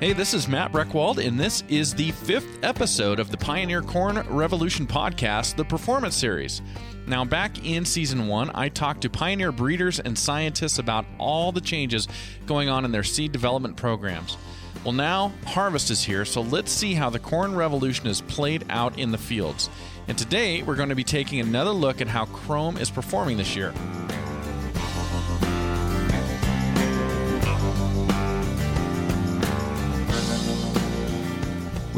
[0.00, 4.16] Hey, this is Matt Breckwald, and this is the fifth episode of the Pioneer Corn
[4.30, 6.62] Revolution podcast, the Performance Series.
[7.06, 11.60] Now, back in season one, I talked to pioneer breeders and scientists about all the
[11.60, 12.08] changes
[12.46, 14.38] going on in their seed development programs.
[14.84, 18.98] Well, now harvest is here, so let's see how the corn revolution is played out
[18.98, 19.68] in the fields.
[20.08, 23.54] And today, we're going to be taking another look at how Qrome is performing this
[23.54, 23.74] year.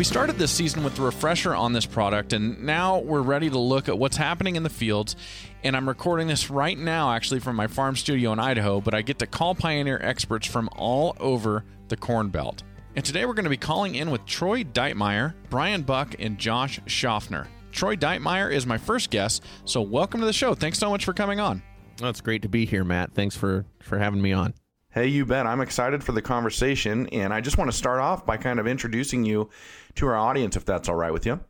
[0.02, 3.59] We started this season with the refresher on this product, and now we're ready to
[3.61, 5.15] look at what's happening in the fields.
[5.62, 9.02] And I'm recording this right now, actually, from my farm studio in Idaho, but I
[9.02, 12.65] get to call Pioneer experts from all over the Corn Belt.
[12.97, 16.80] And today we're going to be calling in with Troy Deitmeyer, Brian Buck, and Josh
[16.87, 17.47] Schaffner.
[17.70, 20.53] Troy Deitmeyer is my first guest, so welcome to the show.
[20.56, 21.62] Thanks so much for coming on.
[22.00, 23.14] Well, it's great to be here, Matt.
[23.14, 24.55] Thanks for for having me on.
[24.93, 25.47] Hey, you bet.
[25.47, 28.67] I'm excited for the conversation, and I just want to start off by kind of
[28.67, 29.48] introducing you
[29.95, 31.41] to our audience, if that's all right with you.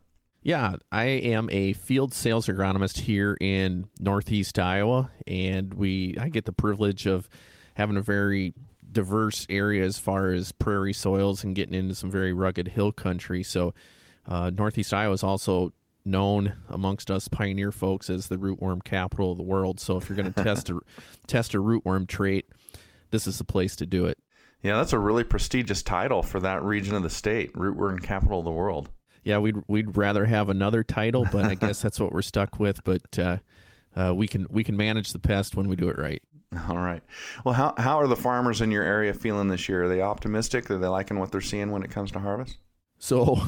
[0.43, 6.45] Yeah, I am a field sales agronomist here in Northeast Iowa, and we I get
[6.45, 7.27] the privilege of
[7.73, 8.53] having a very
[8.89, 13.43] diverse area as far as prairie soils and getting into some very rugged hill country.
[13.43, 13.73] So,
[14.25, 15.73] uh, Northeast Iowa is also
[16.05, 19.81] known amongst us pioneer folks as the rootworm capital of the world.
[19.81, 20.79] So, if you're going to test a
[21.27, 22.45] test a rootworm trait
[23.13, 24.17] this is the place to do it.
[24.63, 28.45] Yeah, that's a really prestigious title for that region of the state, rootworm capital of
[28.45, 28.89] the world.
[29.23, 32.83] Yeah, we'd we'd rather have another title, but I guess that's what we're stuck with.
[32.83, 33.37] But uh,
[33.95, 36.21] uh, we can we can manage the pest when we do it right.
[36.69, 37.03] All right.
[37.45, 39.83] Well, how how are the farmers in your area feeling this year?
[39.83, 40.71] Are they optimistic?
[40.71, 42.57] Are they liking what they're seeing when it comes to harvest?
[42.97, 43.39] So,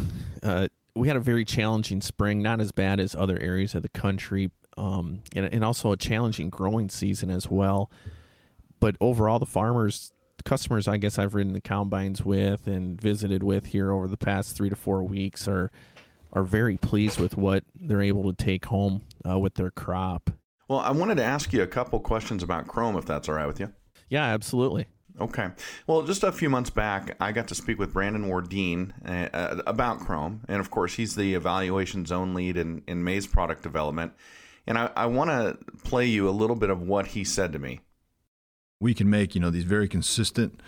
[0.44, 3.90] uh, we had a very challenging spring, not as bad as other areas of the
[3.90, 7.90] country, um, and, and also a challenging growing season as well
[8.86, 13.66] but overall, the farmers, customers, I guess I've ridden the combines with and visited with
[13.66, 15.72] here over the past three to four weeks are
[16.34, 20.30] are very pleased with what they're able to take home uh, with their crop.
[20.68, 23.48] Well, I wanted to ask you a couple questions about Qrome, if that's all right
[23.48, 23.74] with you.
[24.08, 24.86] Yeah, absolutely.
[25.20, 25.48] Okay.
[25.88, 30.02] Well, just a few months back, I got to speak with Brandon Wardeen uh, about
[30.02, 30.42] Qrome.
[30.48, 34.14] And of course, he's the evaluation zone lead in, in maize product development.
[34.68, 37.58] And I, I want to play you a little bit of what he said to
[37.58, 37.80] me
[38.80, 40.60] we can make you know these very consistent.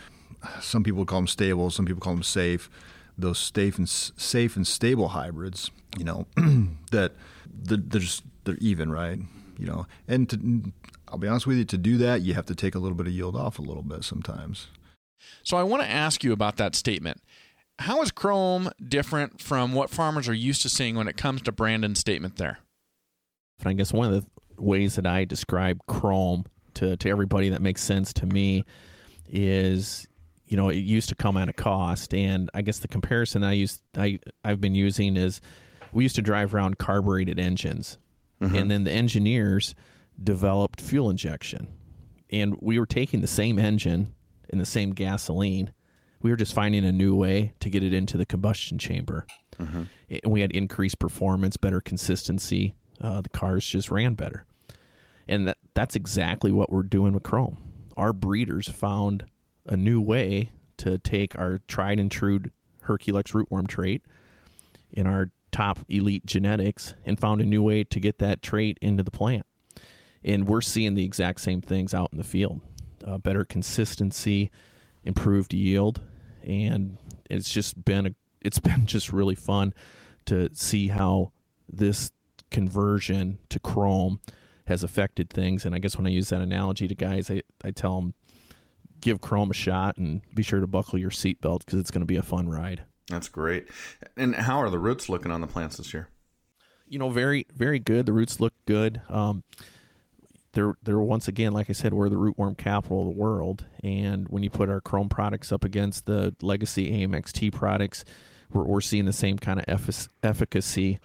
[0.61, 2.69] Some people call them stable, some people call them safe.
[3.17, 6.27] Those safe and safe and stable hybrids, you know,
[6.91, 7.13] that
[7.47, 9.19] they're, they're just they're even, right?
[9.57, 10.71] You know, and to,
[11.07, 13.07] I'll be honest with you, to do that, you have to take a little bit
[13.07, 14.67] of yield off a little bit sometimes.
[15.43, 17.21] So I want to ask you about that statement.
[17.79, 21.51] How is Qrome different from what farmers are used to seeing when it comes to
[21.51, 22.59] Brandon's statement there?
[23.65, 26.45] I guess one of the ways that I describe Qrome
[26.77, 28.63] to, to everybody that makes sense to me
[29.27, 30.07] is
[30.45, 32.13] you know it used to come at a cost.
[32.13, 35.41] And i guess the comparison i used i i've been using is
[35.91, 37.97] we used to drive around carbureted engines.
[38.41, 38.55] Mm-hmm.
[38.55, 39.73] and then the engineers
[40.23, 41.67] developed fuel injection.
[42.29, 44.13] And we were taking the same engine
[44.51, 45.73] and the same gasoline.
[46.21, 49.25] We were just finding a new way to get it into the combustion chamber.
[49.59, 49.83] Mm-hmm.
[50.11, 52.75] and we had increased performance better consistency.
[53.01, 54.45] Uh, the cars just ran better
[55.27, 57.57] and that, that's exactly what we're doing with Qrome.
[57.95, 59.25] Our breeders found
[59.65, 62.41] a new way to take our tried and true
[62.85, 64.03] Herculex rootworm trait
[64.91, 69.03] in our top elite genetics and found a new way to get that trait into
[69.03, 69.45] the plant.
[70.23, 72.61] And we're seeing the exact same things out in the field
[73.05, 74.51] uh, better consistency,
[75.03, 76.01] improved yield.
[76.43, 76.97] And
[77.29, 79.73] it's just been a, it's been just really fun
[80.25, 81.31] to see how
[81.69, 82.11] this
[82.51, 84.19] conversion to Qrome
[84.67, 85.65] has affected things.
[85.65, 88.13] And I guess when I use that analogy to guys, I, I tell them
[89.01, 92.07] give Qrome a shot and be sure to buckle your seatbelt because it's going to
[92.07, 92.83] be a fun ride.
[93.09, 93.67] That's great.
[94.17, 96.09] And how are the roots looking on the plants this year?
[96.87, 98.05] You know, very very good.
[98.05, 99.01] The roots look good.
[99.09, 99.43] Um,
[100.53, 103.65] they're they're once again, like I said, we're the rootworm capital of the world.
[103.83, 108.03] And when you put our Qrome products up against the legacy AMXT products,
[108.51, 110.99] we're, we're seeing the same kind of efficacy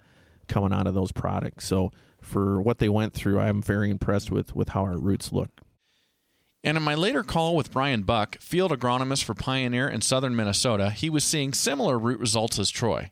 [0.47, 1.67] coming out of those products.
[1.67, 1.91] So
[2.23, 5.61] for what they went through, I'm very impressed with with how our roots look.
[6.63, 10.91] And in my later call with Brian Buck, field agronomist for Pioneer in southern Minnesota,
[10.91, 13.11] he was seeing similar root results as Troy.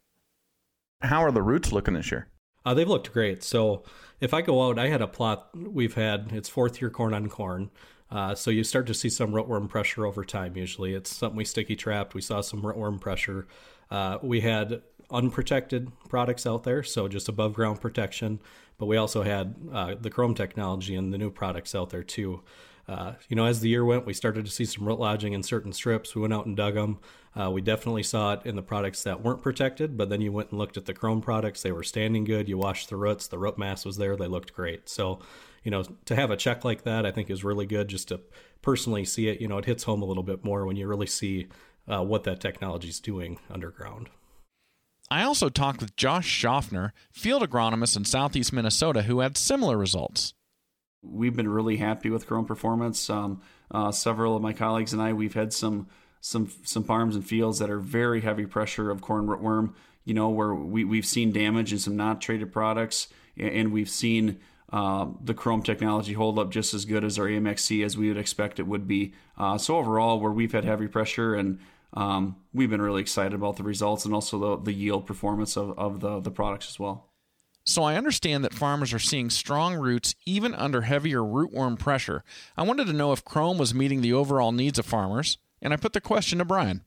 [1.01, 2.27] How are the roots looking this year?
[2.65, 3.43] Uh, they've looked great.
[3.43, 3.83] So
[4.21, 7.27] if I go out, I had a plot we've had, it's fourth year corn on
[7.27, 7.71] corn.
[8.09, 10.55] Uh, so you start to see some rootworm pressure over time.
[10.55, 12.13] Usually, it's something we sticky trapped.
[12.13, 13.47] We saw some rootworm pressure.
[13.89, 18.39] Uh, we had unprotected products out there, so just above ground protection.
[18.81, 22.41] But we also had uh, the Qrome technology and the new products out there too.
[22.87, 25.43] uh, you know, as the year went, we started to see some root lodging in
[25.43, 26.15] certain strips.
[26.15, 26.97] We went out and dug them.
[27.39, 30.49] Uh, we definitely saw it in the products that weren't protected, but then you went
[30.49, 31.61] and looked at the Qrome products.
[31.61, 32.49] They were standing good.
[32.49, 33.27] You washed the roots.
[33.27, 34.15] The root mass was there.
[34.17, 34.89] They looked great.
[34.89, 35.19] So,
[35.63, 38.19] you know, to have a check like that, I think is really good just to
[38.63, 39.39] personally see it.
[39.39, 41.49] You know, it hits home a little bit more when you really see
[41.87, 44.09] uh, what that technology is doing underground.
[45.11, 50.33] I also talked with Josh Schaffner, field agronomist in southeast Minnesota, who had similar results.
[51.03, 53.09] We've been really happy with Qrome performance.
[53.09, 55.87] Um, uh, several of my colleagues and I, we've had some
[56.21, 59.73] some some farms and fields that are very heavy pressure of corn rootworm.
[60.05, 64.39] You know, where we we've seen damage in some not traded products, and we've seen
[64.71, 68.17] uh, the Qrome technology hold up just as good as our AMXT as we would
[68.17, 69.13] expect it would be.
[69.37, 71.59] Uh, so overall, where we've had heavy pressure and
[71.93, 75.77] um, we've been really excited about the results and also the, the yield performance of,
[75.77, 77.11] of the, the products as well.
[77.63, 82.23] So I understand that farmers are seeing strong roots even under heavier rootworm pressure.
[82.57, 85.77] I wanted to know if Qrome was meeting the overall needs of farmers, and I
[85.77, 86.83] put the question to Brian.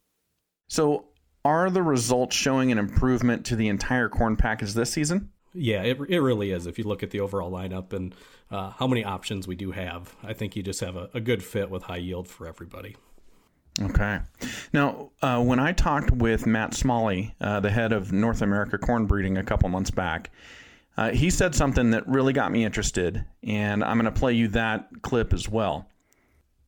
[0.68, 1.06] So,
[1.44, 5.30] are the results showing an improvement to the entire corn package this season?
[5.52, 6.66] Yeah, it, it really is.
[6.66, 8.14] If you look at the overall lineup and
[8.50, 11.44] uh, how many options we do have, I think you just have a, a good
[11.44, 12.96] fit with high yield for everybody.
[13.82, 14.20] Okay.
[14.72, 19.06] Now, uh, when I talked with Matt Smalley, uh, the head of North America corn
[19.06, 20.30] breeding, a couple months back,
[20.96, 24.48] uh, he said something that really got me interested, and I'm going to play you
[24.48, 25.88] that clip as well.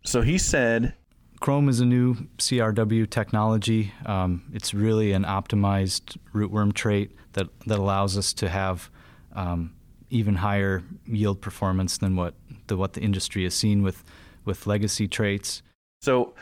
[0.05, 0.95] So he said,
[1.41, 3.93] Qrome is a new CRW technology.
[4.05, 8.91] Um, it's really an optimized rootworm trait that, that allows us to have
[9.35, 9.75] um,
[10.11, 12.35] even higher yield performance than what
[12.67, 14.03] the, what the industry has seen with,
[14.45, 15.63] with legacy traits.
[16.01, 16.35] So,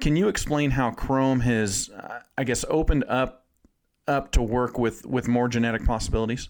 [0.00, 3.46] can you explain how Qrome has, uh, I guess, opened up
[4.06, 6.48] up to work with with more genetic possibilities?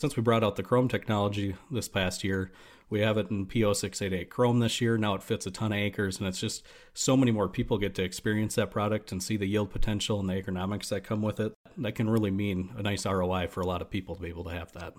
[0.00, 2.52] Since we brought out the Qrome technology this past year,
[2.88, 4.96] we have it in PO688 Qrome this year.
[4.96, 6.64] Now it fits a ton of acres, and it's just
[6.94, 10.28] so many more people get to experience that product and see the yield potential and
[10.28, 11.52] the agronomics that come with it.
[11.76, 14.44] That can really mean a nice ROI for a lot of people to be able
[14.44, 14.94] to have that.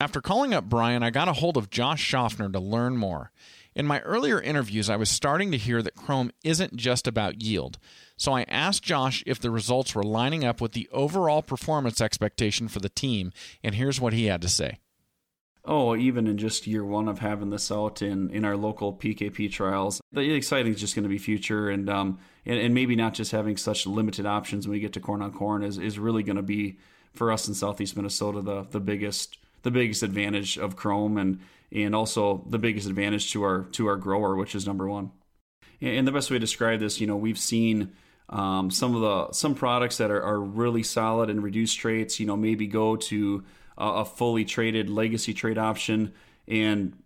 [0.00, 3.32] After calling up Brian, I got a hold of Josh Schaffner to learn more.
[3.74, 7.78] In my earlier interviews, I was starting to hear that Qrome isn't just about yield.
[8.16, 12.68] So I asked Josh if the results were lining up with the overall performance expectation
[12.68, 13.32] for the team,
[13.62, 14.78] and here's what he had to say.
[15.64, 19.52] Oh, even in just year one of having this out in, in our local PKP
[19.52, 23.12] trials, the exciting is just going to be future, and um and, and maybe not
[23.12, 26.22] just having such limited options when we get to corn on corn is, is really
[26.22, 26.78] going to be
[27.12, 31.40] for us in southeast Minnesota the the biggest the biggest advantage of Qrome and
[31.70, 35.10] and also the biggest advantage to our to our grower, which is number one.
[35.80, 37.92] And the best way to describe this, you know, we've seen
[38.30, 42.26] um, some of the some products that are, are really solid and reduced traits, you
[42.26, 43.44] know, maybe go to
[43.76, 46.12] a, a fully traded legacy trade option,
[46.46, 46.96] and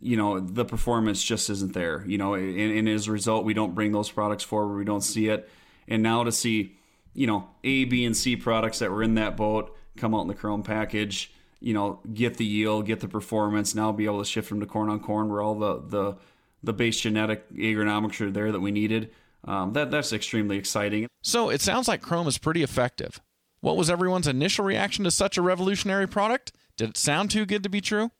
[0.00, 2.04] you know the performance just isn't there.
[2.06, 4.76] You know, and, and as a result, we don't bring those products forward.
[4.76, 5.48] We don't see it,
[5.88, 6.76] and now to see,
[7.14, 10.28] you know, A, B, and C products that were in that boat come out in
[10.28, 11.32] the Qrome package
[11.64, 13.74] you know, get the yield, get the performance.
[13.74, 16.16] Now be able to shift them to corn on corn, where all the the
[16.62, 19.10] the base genetic agronomics are there that we needed.
[19.44, 21.08] Um, that that's extremely exciting.
[21.22, 23.18] So it sounds like Qrome is pretty effective.
[23.60, 26.52] What was everyone's initial reaction to such a revolutionary product?
[26.76, 28.10] Did it sound too good to be true?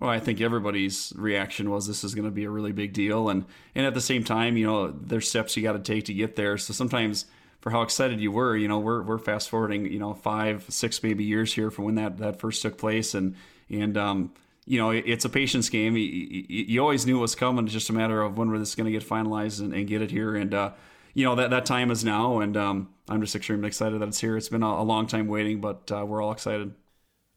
[0.00, 3.28] Well, I think everybody's reaction was this is going to be a really big deal,
[3.28, 3.44] and
[3.76, 6.34] and at the same time, you know, there's steps you got to take to get
[6.34, 6.58] there.
[6.58, 7.26] So sometimes
[7.60, 8.56] for how excited you were.
[8.56, 11.94] You know, we're we're fast forwarding, you know, five, six maybe years here from when
[11.96, 13.36] that that first took place, and
[13.68, 14.32] and um,
[14.66, 15.96] you know, it's a patience game.
[15.96, 17.64] You, you, you, always knew it was coming.
[17.64, 20.00] It's just a matter of when we're this going to get finalized and, and, get
[20.00, 20.36] it here.
[20.36, 20.72] And uh,
[21.14, 24.20] you know that that time is now, and um, I'm just extremely excited that it's
[24.20, 24.36] here.
[24.36, 26.74] It's been a, a long time waiting, but uh, we're all excited.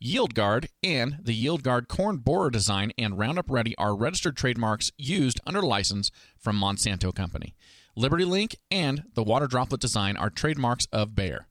[0.00, 5.60] YieldGard and the YieldGard corn borer design and Roundup Ready are registered trademarks used under
[5.60, 7.56] license from Monsanto Company.
[7.96, 11.48] Liberty Link and the water droplet design are trademarks of Bayer.